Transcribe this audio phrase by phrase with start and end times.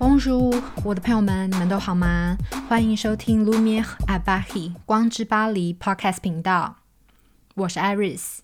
[0.00, 2.36] 汪叔我的朋友们，你们都好吗？
[2.68, 6.76] 欢迎收听 Lumiere a b a h i 光之巴黎 Podcast 频道，
[7.54, 8.40] 我是 Iris。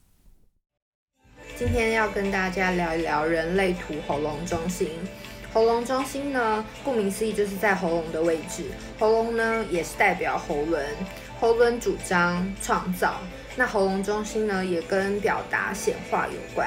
[1.55, 4.88] 今天要跟大家聊一聊人类图喉咙中心。
[5.52, 8.64] 喉咙中心呢，顾名思义就是在喉咙的位置。
[8.98, 10.82] 喉咙呢，也是代表喉轮，
[11.39, 13.21] 喉轮主张创造。
[13.57, 16.66] 那喉咙中心呢，也跟表达显化有关。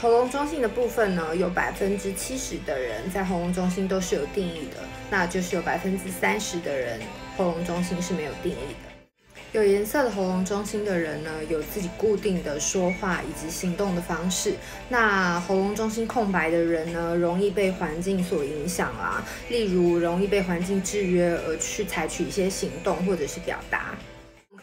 [0.00, 4.76] 喉咙中心的部分呢，有百分之七十的人在喉咙中心都是有定义的，
[5.10, 7.00] 那就是有百分之三十的人
[7.36, 9.40] 喉咙中心是没有定义的。
[9.50, 14.54] 有颜色的喉咙中心的人呢，有自己固定的说话以及行动的方式。
[14.88, 23.96] 那喉咙中心空白的人呢，容易被环境所影响啊，例如容易被环境制约而去采取一些行动或者是表达。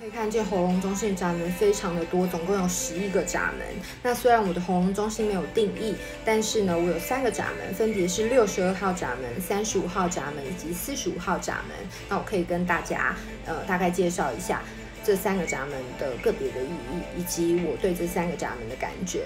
[0.06, 3.66] 可以看见喉咙中心闸门非常的多，总共有十一个闸门。
[4.04, 11.76] 那虽然我的喉咙中心没有定义，但是呢，我有三个闸门，分别是六十二号闸门、三十五号闸门以及四十五号闸门。
[12.08, 13.16] 那我可以跟大家
[13.48, 14.62] 呃大概介绍一下
[15.04, 19.24] 这三个闸门的个别的意义，以及我对这三个闸门的感觉。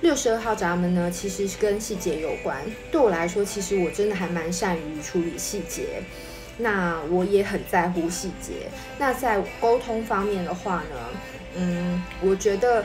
[0.00, 2.56] 六十二号闸门呢，其实是跟细节有关。
[2.92, 6.00] 对我来说，其实我真的还蛮善于处理细节。
[6.60, 8.70] 那我也很在乎细节。
[8.98, 10.96] 那在沟通方面的话呢，
[11.56, 12.84] 嗯，我觉得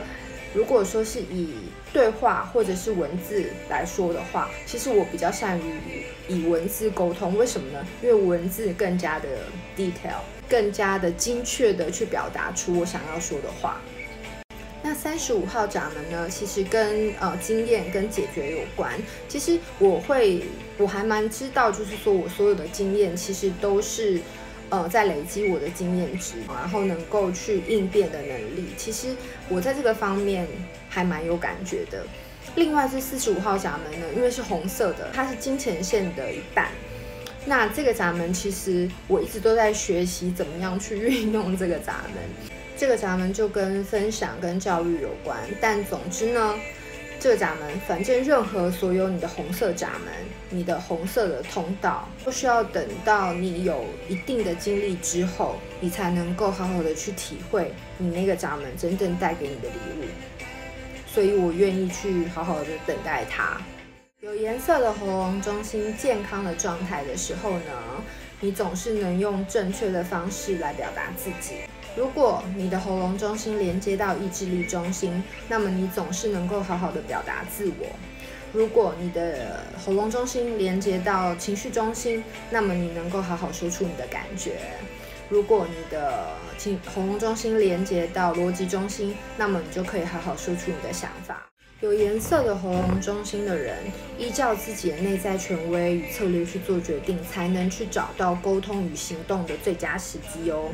[0.54, 1.54] 如果说是以
[1.92, 7.36] 对话或者是文字来说的话，其实我比较善于以文字沟通。
[7.36, 7.86] 为什么呢？
[8.02, 9.28] 因为文字更加的
[9.76, 13.80] detail，更加的精确的去表达出我想要说的话。
[14.86, 18.92] 那三十五号闸门呢，其实跟呃经验跟解决有关。
[19.26, 20.44] 其实我会，
[20.78, 24.20] 我还蛮知道，就是说我所有的经验其实都是
[24.68, 28.68] 呃在累积我的经验值，然后能够去应变的能力。
[28.76, 29.08] 其实
[29.48, 30.46] 我在这个方面
[30.88, 32.06] 还蛮有感觉的。
[32.54, 36.68] 另外是四十五号闸门呢，因为是红色的，它是金钱线的一半。
[37.44, 42.55] 那这个闸门其实我一直都在学习怎么样去运用这个闸门。
[42.78, 46.54] 这个闸门就跟分享跟教育有关，但总之呢，
[47.18, 50.12] 这个闸门，反正任何所有你的红色闸门，
[50.50, 60.04] 你的红色的通道，都需要等到你有一定的经历之后，你才能够好好的去体会你那个闸门真正带给你的礼物。
[61.06, 63.58] 所以我愿意去好好的等待它。
[64.20, 67.72] 有颜色的喉咙中心健康的状态的时候呢，
[68.38, 71.54] 你总是能用正确的方式来表达自己。
[71.96, 77.86] 如果你的喉咙中心连接到意志力中心，那么你总是能够好好的表达自我。
[78.52, 84.58] 如果你的喉咙中心连接到情绪中心，那么你能够好好说出你的感觉。
[85.30, 91.46] 如果你的情喉咙中心连接到逻辑中心，那么你就可以好好说出你的想法。
[91.80, 93.78] 有颜色的喉咙中心的人，
[94.18, 100.70] 依照自己的内在权威与策略去做决定，才能去找到沟通与行动的最佳时机哦。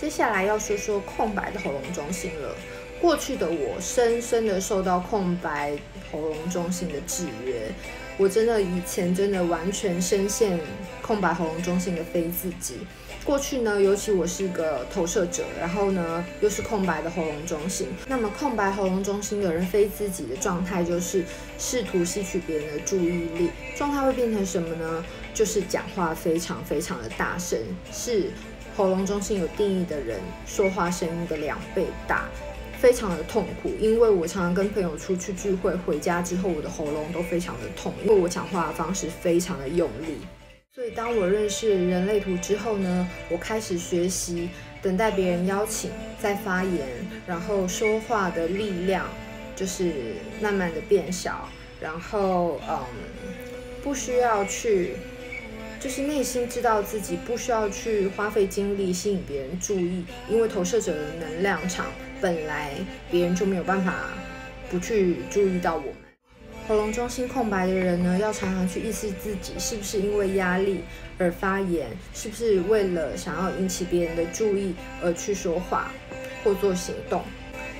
[0.00, 2.54] 接下来要说说空白的喉咙中心了。
[3.00, 5.76] 过去的我深深的受到空白
[6.10, 7.70] 喉咙中心的制约，
[8.16, 10.58] 我真的以前真的完全深陷
[11.02, 12.78] 空白喉咙中心的非自己。
[13.22, 17.88] 过去呢，尤其我是一个投射者，然后呢又是空白的喉咙中心。
[18.06, 21.24] 那么空白喉咙中心的人非自己的状态就是
[21.58, 25.04] 试图吸取别人的注意力，状态会变成什么呢？
[25.34, 27.58] 就是讲话非常非常的大声，
[27.92, 28.30] 是。
[28.76, 32.24] 喉咙中心有定义的人，说话声音的两倍大，
[32.80, 33.70] 非常的痛苦。
[33.78, 40.18] 因为我常常跟朋友出去聚会，回家之后我的喉咙都非常的痛，因为我讲话的方式非常的用力。
[40.74, 44.50] 所以当我认识人类图之后呢，我开始学习
[44.82, 46.88] 等待别人邀请再发言，
[47.28, 49.06] 然后说话的力量
[49.54, 51.48] 就是慢慢的变小，
[51.80, 52.78] 然后嗯，
[53.84, 54.96] 不需要去。
[55.84, 61.84] 就是内心知道自己不需要去花费精力吸引别人注意，因为投射者的能量场
[62.22, 62.72] 本来
[63.10, 63.92] 别人就没有办法
[64.70, 65.94] 不去注意到我们。
[66.66, 70.80] 喉咙中心空白的人呢，要常常去意识自己是不是因为压力
[71.18, 75.92] 而发言，是不是为了想要引起别人的注意而去说话
[76.42, 77.22] 或做行动。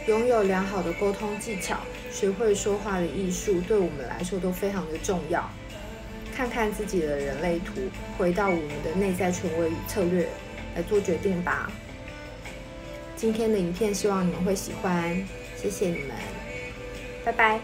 [0.06, 1.78] 拥有良好的沟通技巧，
[2.12, 5.50] 学会说话的艺术，对我们来说都非常的重要。
[6.34, 7.72] 看看自己的人类图，
[8.18, 10.26] 回到我们的内在权威与策略
[10.74, 11.70] 来做决定吧。
[13.16, 15.16] 今天的影片希望你们会喜欢，
[15.56, 16.10] 谢谢你们，
[17.24, 17.60] 拜拜。